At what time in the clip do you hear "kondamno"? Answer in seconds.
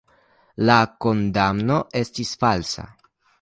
1.05-1.77